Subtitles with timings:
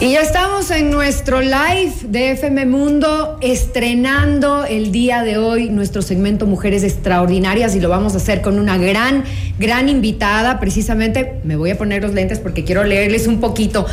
[0.00, 6.02] Y ya estamos en nuestro live de FM Mundo, estrenando el día de hoy nuestro
[6.02, 9.24] segmento Mujeres Extraordinarias y lo vamos a hacer con una gran,
[9.58, 10.60] gran invitada.
[10.60, 13.86] Precisamente me voy a poner los lentes porque quiero leerles un poquito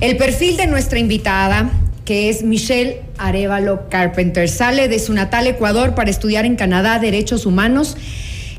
[0.00, 1.68] el perfil de nuestra invitada
[2.04, 4.48] que es Michelle Arevalo Carpenter.
[4.48, 7.96] Sale de su natal Ecuador para estudiar en Canadá Derechos Humanos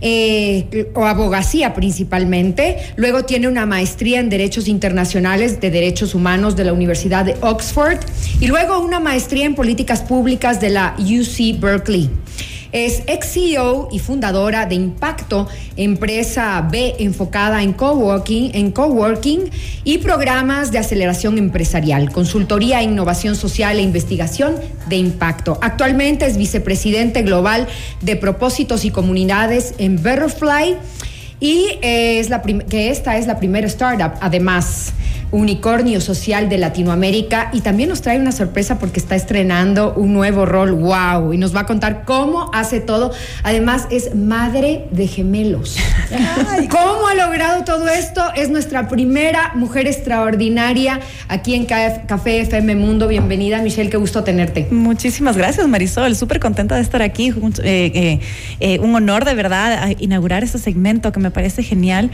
[0.01, 2.77] eh, o abogacía principalmente.
[2.95, 7.99] Luego tiene una maestría en Derechos Internacionales de Derechos Humanos de la Universidad de Oxford
[8.39, 12.09] y luego una maestría en Políticas Públicas de la UC Berkeley.
[12.71, 19.49] Es ex CEO y fundadora de Impacto, empresa B enfocada en coworking, en coworking
[19.83, 24.55] y programas de aceleración empresarial, consultoría innovación social e investigación
[24.87, 25.59] de impacto.
[25.61, 27.67] Actualmente es vicepresidente global
[28.01, 30.77] de propósitos y comunidades en Butterfly
[31.41, 34.93] y es la que esta es la primera startup, además
[35.31, 40.45] unicornio social de Latinoamérica y también nos trae una sorpresa porque está estrenando un nuevo
[40.45, 43.11] rol, wow, y nos va a contar cómo hace todo.
[43.43, 45.77] Además es madre de gemelos.
[46.69, 48.21] ¿Cómo ha logrado todo esto?
[48.35, 53.07] Es nuestra primera mujer extraordinaria aquí en Café FM Mundo.
[53.07, 54.67] Bienvenida, Michelle, qué gusto tenerte.
[54.71, 56.15] Muchísimas gracias, Marisol.
[56.15, 57.33] Súper contenta de estar aquí.
[57.63, 58.19] Eh, eh,
[58.59, 62.11] eh, un honor de verdad inaugurar este segmento que me parece genial.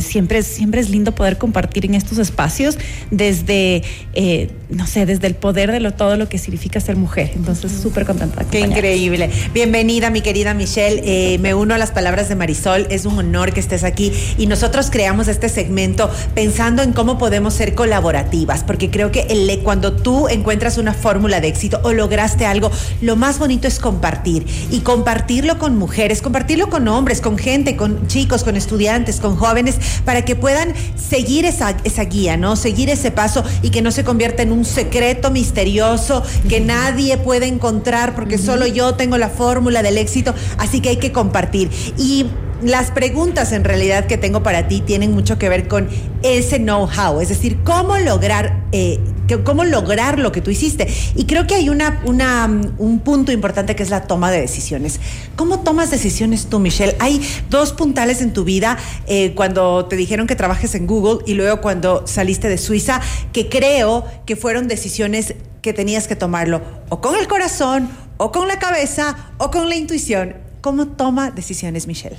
[0.00, 2.78] siempre, siempre es lindo poder compartir en esto espacios
[3.10, 3.82] desde,
[4.14, 7.30] eh, no sé, desde el poder de lo, todo lo que significa ser mujer.
[7.34, 8.44] Entonces, súper contenta.
[8.44, 9.30] Qué increíble.
[9.54, 11.02] Bienvenida, mi querida Michelle.
[11.04, 12.86] Eh, me uno a las palabras de Marisol.
[12.90, 14.12] Es un honor que estés aquí.
[14.38, 19.60] Y nosotros creamos este segmento pensando en cómo podemos ser colaborativas, porque creo que el,
[19.62, 24.46] cuando tú encuentras una fórmula de éxito o lograste algo, lo más bonito es compartir.
[24.70, 29.76] Y compartirlo con mujeres, compartirlo con hombres, con gente, con chicos, con estudiantes, con jóvenes,
[30.04, 32.56] para que puedan seguir esa, esa guía, ¿no?
[32.56, 37.46] Seguir ese paso y que no se convierta en un secreto misterioso que nadie puede
[37.46, 40.34] encontrar porque solo yo tengo la fórmula del éxito.
[40.58, 41.70] Así que hay que compartir.
[41.96, 42.26] Y
[42.62, 45.88] las preguntas en realidad que tengo para ti tienen mucho que ver con
[46.22, 48.98] ese know-how, es decir, cómo lograr, eh,
[49.44, 50.88] cómo lograr lo que tú hiciste.
[51.14, 55.00] Y creo que hay una, un punto importante que es la toma de decisiones.
[55.36, 56.96] ¿Cómo tomas decisiones tú, Michelle?
[56.98, 61.34] Hay dos puntales en tu vida, eh, cuando te dijeron que trabajes en Google y
[61.34, 63.00] luego cuando saliste de Suiza,
[63.32, 68.48] que creo que fueron decisiones que tenías que tomarlo o con el corazón, o con
[68.48, 72.16] la cabeza, o con la intuición ¿Cómo toma decisiones Michelle?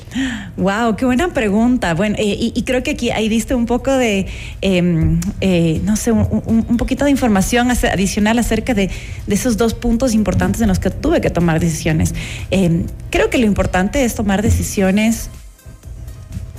[0.58, 1.94] Wow, qué buena pregunta.
[1.94, 4.28] Bueno, eh, y, creo que aquí ahí diste un poco de,
[4.62, 8.90] em, eh, no sé, un, poquito de información adicional acerca de,
[9.28, 12.16] esos dos puntos importantes en los que tuve que tomar decisiones.
[12.50, 15.30] Em, creo que lo importante es tomar decisiones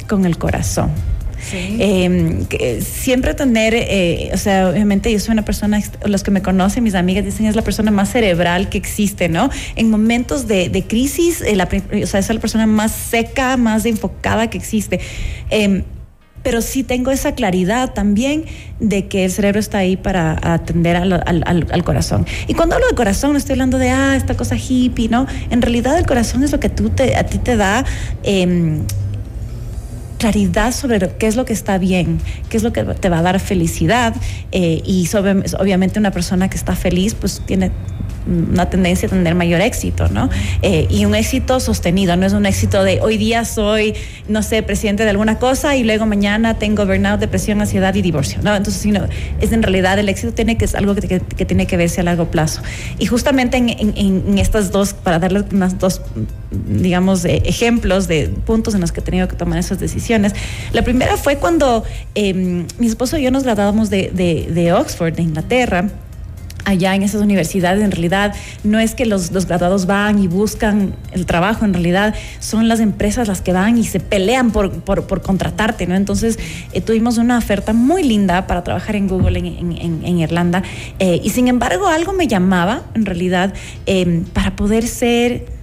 [0.08, 0.90] con el corazón.
[1.52, 2.46] Em,
[2.80, 6.94] siempre tener, eh, o sea, obviamente yo soy una persona, los que me conocen, mis
[6.94, 9.50] amigas dicen es la persona más cerebral que existe, ¿no?
[9.76, 11.56] En momentos de, crisis, eh,
[12.02, 15.00] o sea, es la persona más seca, más enfocada que existe
[15.50, 15.84] em,
[16.42, 18.44] pero sí tengo esa claridad también
[18.80, 22.26] de que el cerebro está ahí para atender al, corazón.
[22.48, 25.26] Y cuando hablo de corazón, no estoy hablando de, ah, esta cosa hippie, ¿no?
[25.50, 27.84] En realidad el corazón es lo que tú te, a ti te da
[28.24, 28.80] eh,
[30.22, 33.22] claridad sobre qué es lo que está bien, qué es lo que te va a
[33.22, 34.14] dar felicidad
[34.52, 35.08] eh, y
[35.58, 37.72] obviamente una persona que está feliz pues tiene
[38.26, 40.30] una tendencia a tener mayor éxito, ¿no?
[40.62, 43.94] Eh, y un éxito sostenido, no es un éxito de hoy día soy,
[44.28, 48.40] no sé, presidente de alguna cosa y luego mañana tengo burnout, depresión, ansiedad y divorcio,
[48.42, 48.54] ¿no?
[48.54, 49.06] Entonces, sino,
[49.40, 52.30] es en realidad el éxito tiene que es algo que, tiene que verse a largo
[52.30, 52.62] plazo.
[52.98, 56.00] Y justamente en, estas dos, para darles unas dos,
[56.50, 60.34] digamos, ejemplos de puntos en los que he tenido que tomar esas decisiones,
[60.72, 61.84] la primera fue cuando
[62.14, 65.88] em, mi esposo y yo nos graduamos de, de, de Oxford, de Inglaterra
[66.64, 68.34] allá en esas universidades, en realidad
[68.64, 73.28] no es que los, graduados van y buscan el trabajo, en realidad son las empresas
[73.28, 75.94] las que van y se pelean por, por, contratarte, ¿no?
[75.94, 76.38] Entonces
[76.72, 80.62] eh, tuvimos una oferta muy linda para trabajar en Google en, Irlanda
[80.98, 83.54] eh, y sin embargo algo me llamaba, en realidad,
[83.86, 85.61] eh, para poder ser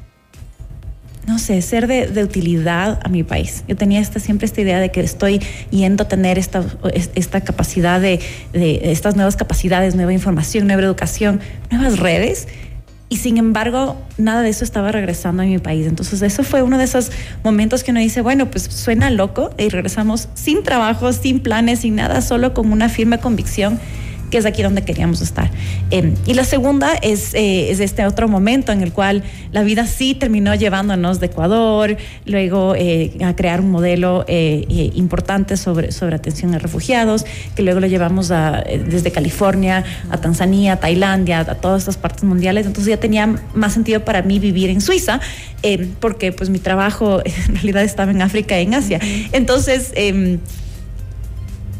[1.29, 3.63] no sé, ser de, utilidad a mi país.
[3.67, 5.39] Yo tenía esta, siempre esta idea de que estoy
[5.69, 6.65] yendo a tener esta,
[7.13, 8.19] esta capacidad de,
[8.53, 11.39] estas nuevas capacidades, nueva información, nueva educación,
[11.69, 12.47] nuevas redes.
[13.09, 15.85] Y sin embargo, nada de eso estaba regresando a mi país.
[15.85, 17.11] Entonces, eso fue uno de esos
[17.43, 21.95] momentos que uno dice, bueno, pues suena loco y regresamos sin trabajo, sin planes, sin
[21.95, 23.79] nada, solo con una firme convicción
[24.29, 25.49] que es aquí donde queríamos estar.
[25.91, 29.87] Em, y la segunda es, eh, es este otro momento en el cual la vida
[29.87, 36.15] sí terminó llevándonos de Ecuador, luego eh, a crear un modelo eh, importante sobre, sobre
[36.15, 41.55] atención a refugiados, que luego lo llevamos a, desde California a Tanzania, a Tailandia, a
[41.55, 42.65] todas estas partes mundiales.
[42.65, 45.19] Entonces ya tenía más sentido para mí vivir en Suiza,
[45.61, 48.99] em, porque pues mi trabajo en realidad estaba en África y en Asia.
[49.31, 50.39] Entonces, em,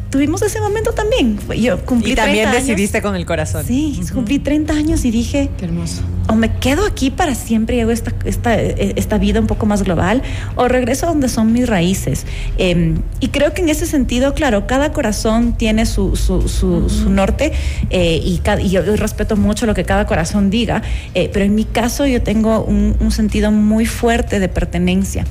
[0.09, 1.39] tuvimos ese momento también.
[1.57, 3.65] Yo cumplí y también decidiste con el corazón.
[3.65, 6.01] Sí, cumplí 30 años y dije, qué hermoso.
[6.29, 9.83] O me quedo aquí para siempre y hago esta, esta, esta vida un poco más
[9.83, 10.21] global,
[10.55, 12.25] o regreso a donde son mis raíces.
[12.57, 17.51] Em, y creo que en ese sentido, claro, cada corazón tiene su, su, su, norte
[17.89, 20.83] eh, y, y, yo respeto mucho lo que cada corazón diga,
[21.15, 25.25] eh, pero en mi caso yo tengo un, un sentido muy fuerte de pertenencia.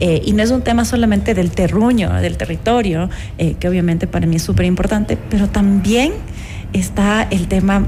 [0.00, 3.08] Eh, y no es un tema solamente del terruño, del territorio,
[3.38, 6.12] que obviamente para mí es súper importante, pero también
[6.72, 7.86] está el tema,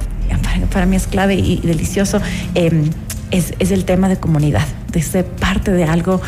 [0.73, 2.21] para, mí es clave y, delicioso,
[2.55, 2.91] em,
[3.31, 6.23] es, es, el tema de comunidad, de ser parte de algo,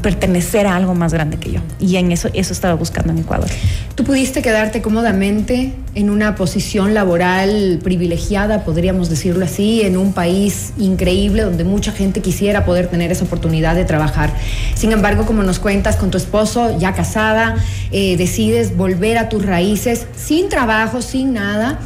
[0.00, 1.60] pertenecer a algo más grande que yo.
[1.80, 3.48] Y en eso, eso estaba buscando en Ecuador.
[3.96, 10.72] ¿Tú pudiste quedarte cómodamente en una posición laboral privilegiada, podríamos decirlo así, en un país
[10.78, 14.30] increíble donde mucha gente quisiera poder tener esa oportunidad de trabajar?
[14.74, 17.56] Sin embargo, como nos cuentas, con tu esposo ya casada,
[17.90, 21.80] eh, decides volver a tus raíces sin trabajo, sin nada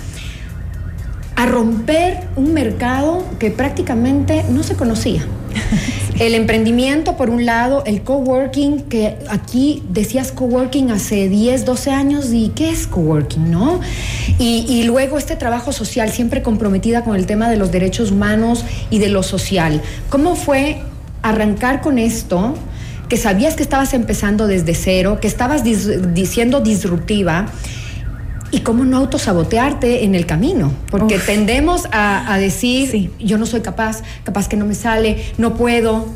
[1.36, 5.24] a romper un mercado que prácticamente no se conocía.
[6.20, 12.26] El emprendimiento, por un lado, el coworking, que aquí decías coworking hace 10, 12 años,
[12.30, 13.80] ¿y qué es coworking, no?
[14.38, 18.98] Y, luego este trabajo social, siempre comprometida con el tema de los derechos humanos y
[18.98, 19.80] de lo social.
[20.10, 20.82] ¿Cómo fue
[21.22, 22.54] arrancar con esto?
[23.08, 27.46] que sabías que estabas empezando desde cero, que estabas diciendo disruptiva
[28.50, 34.02] y cómo no autosabotearte en el camino, porque tendemos a, decir, yo no soy capaz,
[34.24, 36.06] capaz que no me sale, no puedo,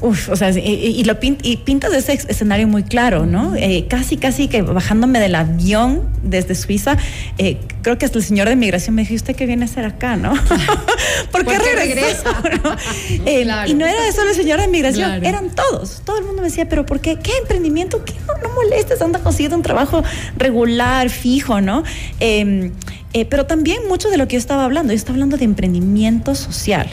[0.00, 3.56] Uf, o sea, y, lo y pintas ese escenario muy claro, ¿no?
[3.56, 6.96] Eh, casi, casi que bajándome del avión desde Suiza,
[7.36, 9.84] eh, creo que hasta el señor de migración me dijo, ¿usted qué viene a hacer
[9.84, 10.34] acá, no?
[11.32, 12.30] ¿Por qué regresa?
[13.26, 16.02] Eh, y no era solo el señor de migración, eran todos.
[16.04, 17.18] Todo el mundo me decía, ¿pero por qué?
[17.18, 18.04] ¿Qué emprendimiento?
[18.04, 19.00] ¿Qué no, no molestes?
[19.02, 20.02] Anda consiguiendo un trabajo
[20.36, 21.82] regular, fijo, ¿no?
[22.20, 22.72] Em,
[23.28, 26.88] pero también mucho de lo que yo estaba hablando, yo estaba hablando de emprendimiento social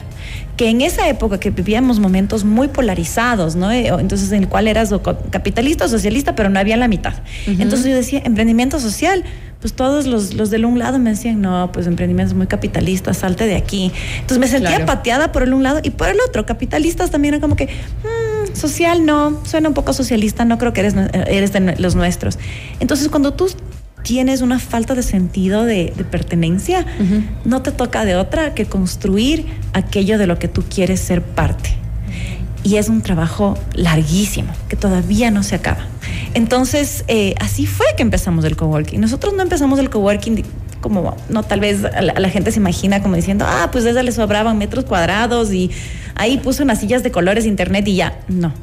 [0.57, 3.71] que en esa época que vivíamos momentos muy polarizados, ¿no?
[3.71, 4.93] Eh, entonces, en el cual eras
[5.29, 7.13] capitalista o socialista, pero no había la mitad.
[7.45, 9.23] Entonces yo decía, emprendimiento social,
[9.59, 13.13] pues todos los, los del un lado me decían, no, pues emprendimiento es muy capitalista,
[13.13, 13.91] salte de aquí.
[14.15, 16.45] Entonces me sentía pateada por el un lado y por el otro.
[16.45, 20.81] Capitalistas también eran como que, mm, social no, suena un poco socialista, no creo que
[20.81, 20.95] eres,
[21.27, 22.37] eres de los nuestros.
[22.79, 23.47] Entonces cuando tú
[24.05, 26.85] tienes una falta de sentido de, pertenencia,
[27.43, 31.71] no te toca de otra que construir aquello de lo que tú quieres ser parte.
[32.61, 35.87] Y es un trabajo larguísimo, que todavía no se acaba.
[36.35, 39.01] Entonces, eh, así fue que empezamos el coworking.
[39.01, 40.43] Nosotros no empezamos el coworking
[40.81, 44.59] como, no, tal vez la, gente se imagina como diciendo, ah, pues desde le sobraban
[44.59, 45.71] metros cuadrados y
[46.15, 48.19] ahí puso unas sillas de colores internet y ya.
[48.27, 48.53] No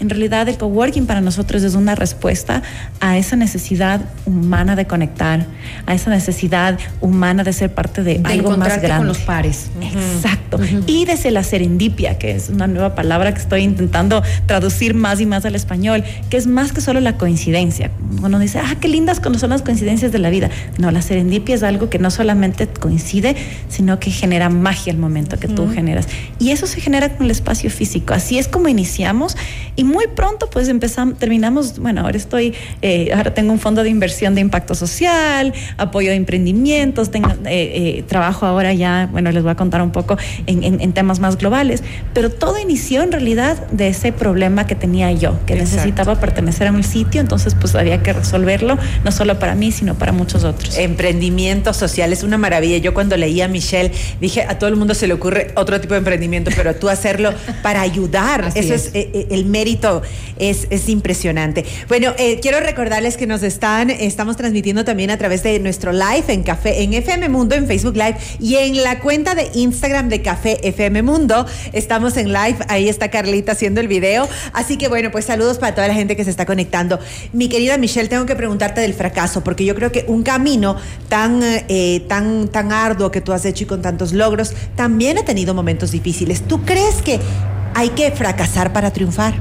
[0.00, 2.62] en realidad el coworking para nosotros es una respuesta
[3.00, 5.46] a esa necesidad humana de conectar,
[5.86, 8.96] a esa necesidad humana de ser parte de, algo más grande.
[8.96, 9.70] con los pares.
[9.80, 10.58] Exacto.
[10.86, 15.26] Y desde la serendipia, que es una nueva palabra que estoy intentando traducir más y
[15.26, 17.90] más al español, que es más que solo la coincidencia.
[18.22, 20.50] Uno dice, ah, qué lindas son las coincidencias de la vida.
[20.78, 23.36] No, la serendipia es algo que no solamente coincide,
[23.68, 26.08] sino que genera magia al momento que tú generas.
[26.38, 28.14] Y eso se genera con el espacio físico.
[28.14, 29.36] Así es como iniciamos
[29.76, 33.88] y muy pronto pues empezamos, terminamos, bueno, ahora estoy, eh, ahora tengo un fondo de
[33.88, 39.42] inversión de impacto social, apoyo de emprendimientos, tengo, eh, eh, trabajo ahora ya, bueno, les
[39.42, 40.16] voy a contar un poco
[40.46, 45.38] en, temas más globales, pero todo inició en realidad de ese problema que tenía yo,
[45.46, 49.72] que necesitaba pertenecer a un sitio, entonces pues había que resolverlo, no solo para mí,
[49.72, 50.76] sino para muchos otros.
[50.76, 52.78] Emprendimiento social es una maravilla.
[52.78, 55.94] Yo cuando leí a Michelle dije, a todo el mundo se le ocurre otro tipo
[55.94, 57.32] de emprendimiento, pero tú hacerlo
[57.62, 60.02] para ayudar, eso es el mérito
[60.40, 61.64] es, impresionante.
[61.88, 66.24] Bueno, eh, quiero recordarles que nos están, estamos transmitiendo también a través de nuestro live
[66.28, 70.22] en Café, en FM Mundo, en Facebook Live y en la cuenta de Instagram de
[70.22, 71.46] Café FM Mundo.
[71.72, 74.28] Estamos en live, ahí está Carlita haciendo el video.
[74.52, 76.98] Así que bueno, pues saludos para toda la gente que se está conectando.
[77.32, 80.76] Mi querida Michelle, tengo que preguntarte del fracaso, porque yo creo que un camino
[81.08, 85.24] tan, eh, tan, tan arduo que tú has hecho y con tantos logros, también ha
[85.24, 86.42] tenido momentos difíciles.
[86.42, 87.20] ¿Tú crees que
[87.74, 89.34] hay que fracasar para triunfar?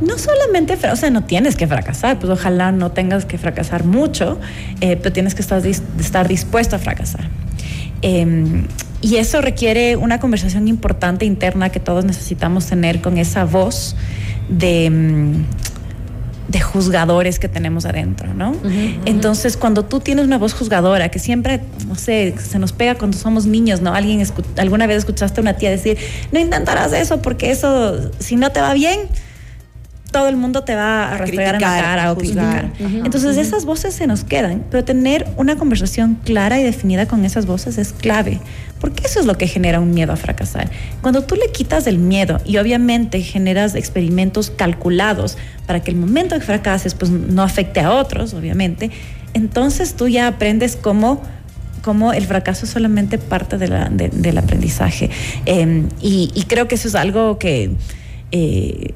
[0.00, 4.38] no solamente, o sea, no tienes que fracasar, pues ojalá no tengas que fracasar mucho,
[4.80, 7.28] eh, pero tienes que estar, estar dispuesto a fracasar.
[8.02, 8.66] Em,
[9.00, 13.96] y eso requiere una conversación importante interna que todos necesitamos tener con esa voz
[14.48, 15.44] de, mm,
[16.48, 18.54] de juzgadores que tenemos adentro, ¿no?
[19.04, 23.16] Entonces, cuando tú tienes una voz juzgadora que siempre, no sé, se nos pega cuando
[23.16, 23.94] somos niños, ¿no?
[23.94, 24.26] Alguien
[24.58, 25.96] alguna vez escuchaste a una tía decir,
[26.32, 29.00] no intentarás eso porque eso, si no te va bien,
[30.14, 32.70] todo el mundo te va a rastrear en la cara o criticar.
[32.78, 37.46] Entonces esas voces se nos quedan, pero tener una conversación clara y definida con esas
[37.46, 38.38] voces es clave,
[38.78, 40.70] porque eso es lo que genera un miedo a fracasar.
[41.00, 46.36] Cuando tú le quitas el miedo y obviamente generas experimentos calculados para que el momento
[46.36, 48.92] que fracases pues no afecte a otros, obviamente,
[49.32, 51.22] entonces tú ya aprendes cómo
[51.82, 55.10] cómo el fracaso es solamente parte del aprendizaje.
[55.44, 57.72] Em, y, creo que eso es algo que...
[58.30, 58.92] Eh,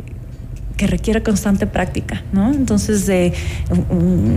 [0.79, 2.51] que requiere constante práctica, ¿no?
[2.55, 3.35] Entonces, eh,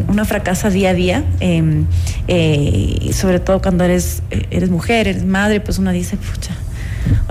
[0.10, 1.86] una fracasa día a día, em,
[2.27, 6.53] eh, sobre todo cuando eres, eres mujer, eres madre, pues uno dice, pucha,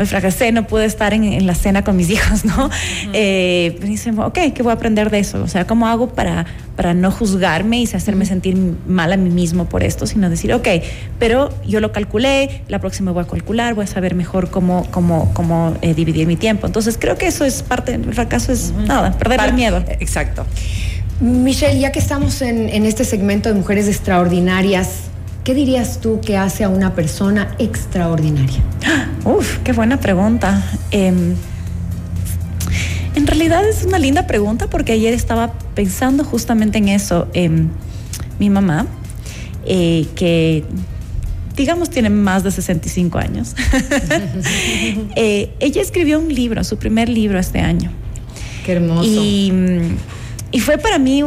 [0.00, 2.71] hoy fracasé, no pude estar en, la cena con mis hijos, ¿no?
[3.12, 5.42] Eh, dicen, ok, ¿qué voy a aprender de eso?
[5.42, 9.66] O sea, ¿cómo hago para, para no juzgarme y hacerme sentir mal a mí mismo
[9.66, 10.07] por esto?
[10.07, 10.69] Sino decir, ok,
[11.19, 15.30] pero yo lo calculé, la próxima voy a calcular, voy a saber mejor cómo, cómo,
[15.35, 16.66] cómo eh, dividir mi tiempo.
[16.66, 19.85] Entonces, creo que eso es parte del fracaso, es nada, perder el miedo.
[20.00, 20.47] Exacto.
[21.21, 25.11] Michelle, ya que estamos en, en este segmento de mujeres extraordinarias,
[25.45, 28.61] ¿Qué dirías tú que hace a una persona extraordinaria?
[29.25, 30.62] Uf, qué buena pregunta.
[30.91, 31.35] Em,
[33.15, 37.29] en realidad es una linda pregunta porque ayer estaba pensando justamente en eso.
[37.35, 37.69] Em,
[38.39, 38.87] mi mamá,
[39.67, 40.65] eh, que
[41.57, 43.55] digamos tiene más de 65 años,
[45.17, 47.91] eh, ella escribió un libro, su primer libro este año.
[48.65, 49.05] Qué hermoso.
[49.05, 49.53] Y,
[50.53, 51.23] y fue para mí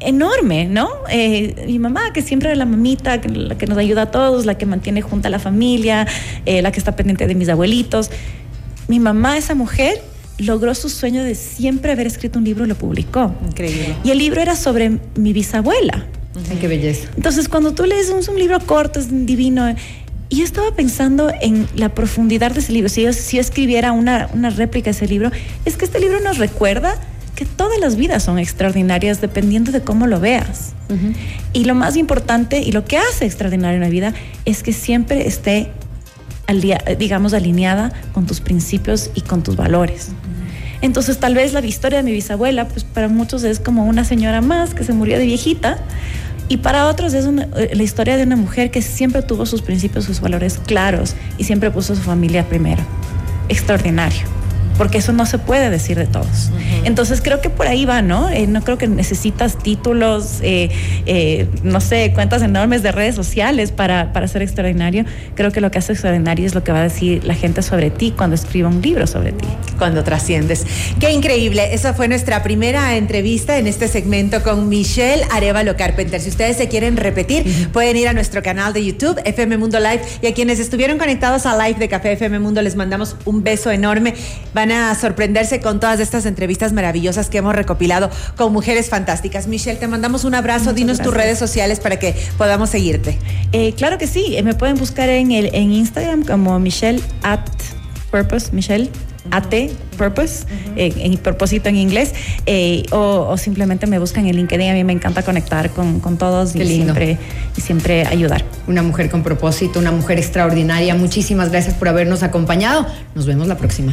[0.00, 0.88] enorme, ¿no?
[1.10, 4.56] Eh, mi mamá, que siempre era la mamita, la que nos ayuda a todos, la
[4.56, 6.06] que mantiene junta a la familia,
[6.46, 8.10] eh, la que está pendiente de mis abuelitos.
[8.86, 10.00] Mi mamá, esa mujer,
[10.38, 13.34] logró su sueño de siempre haber escrito un libro y lo publicó.
[13.46, 13.96] Increíble.
[14.04, 16.06] Y el libro era sobre mi bisabuela.
[16.60, 17.08] qué belleza.
[17.16, 19.74] Entonces, cuando tú lees un, libro corto, es divino.
[20.30, 22.88] Y yo estaba pensando en la profundidad de ese libro.
[22.88, 25.30] Si yo, si escribiera una, una réplica de ese libro,
[25.64, 26.96] es que este libro nos recuerda
[27.38, 30.74] que todas las vidas son extraordinarias dependiendo de cómo lo veas.
[31.52, 34.12] Y lo más importante y lo que hace extraordinaria una vida
[34.44, 35.70] es que siempre esté,
[36.98, 40.08] digamos, alineada con tus principios y con tus valores.
[40.82, 44.40] Entonces, tal vez la historia de mi bisabuela, pues para muchos es como una señora
[44.40, 45.78] más que se murió de viejita,
[46.48, 50.06] y para otros es eh, la historia de una mujer que siempre tuvo sus principios,
[50.06, 52.82] sus valores claros y siempre puso su familia primero.
[53.48, 54.37] Extraordinario
[54.78, 56.50] porque eso no se puede decir de todos.
[56.84, 58.30] Entonces creo que por ahí va, ¿no?
[58.30, 60.70] Eh, no creo que necesitas títulos, eh,
[61.04, 65.04] eh, no sé, cuentas enormes de redes sociales para, para ser extraordinario.
[65.34, 67.90] Creo que lo que hace extraordinario es lo que va a decir la gente sobre
[67.90, 69.46] ti cuando escriba un libro sobre ti.
[69.76, 70.64] Cuando trasciendes.
[71.00, 71.74] Qué increíble.
[71.74, 76.20] Esa fue nuestra primera entrevista en este segmento con Michelle Arevalo Carpenter.
[76.20, 80.02] Si ustedes se quieren repetir, pueden ir a nuestro canal de YouTube, FM Mundo Live.
[80.22, 83.70] Y a quienes estuvieron conectados a Live de Café FM Mundo, les mandamos un beso
[83.70, 84.14] enorme.
[84.54, 89.46] Van a sorprenderse con todas estas entrevistas maravillosas que hemos recopilado con mujeres fantásticas.
[89.46, 90.72] Michelle, te mandamos un abrazo.
[90.72, 93.18] Dinos tus redes sociales para que podamos seguirte.
[93.52, 94.36] Eh, claro que sí.
[94.36, 97.40] Eh, me pueden buscar en, el, en Instagram como Michelle at
[98.10, 98.90] Purpose, Michelle
[99.30, 99.54] AT
[99.98, 100.46] Purpose,
[100.76, 102.14] eh, en propósito en inglés,
[102.92, 104.70] o, simplemente me buscan en LinkedIn.
[104.70, 107.18] A mí me encanta conectar con, todos y siempre,
[107.56, 108.44] y siempre ayudar.
[108.66, 110.94] Una mujer con propósito, una mujer extraordinaria.
[110.94, 112.86] Muchísimas gracias por habernos acompañado.
[113.14, 113.92] Nos vemos la próxima.